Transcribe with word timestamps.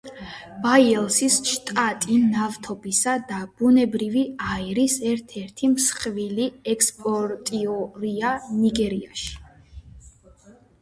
ბაიელსის 0.61 1.35
შტატი 1.49 2.15
ნავთობისა 2.29 3.11
და 3.31 3.41
ბუნებრივი 3.59 4.23
აირის 4.53 4.95
ერთ-ერთი 5.11 5.69
მსხვილი 5.73 6.47
ექსპორტიორია 6.73 8.31
ნიგერიაში. 8.63 9.31